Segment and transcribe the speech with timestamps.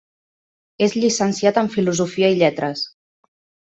[0.85, 2.83] És llicenciat en filosofia i lletres.